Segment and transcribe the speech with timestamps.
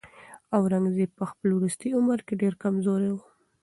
[0.55, 3.17] اورنګزېب په خپل وروستي عمر کې ډېر کمزوری و.